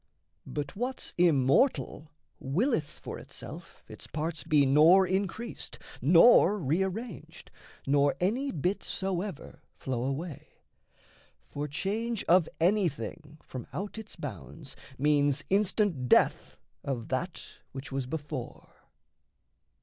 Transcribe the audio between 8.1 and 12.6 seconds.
any bit soever flow away: For change of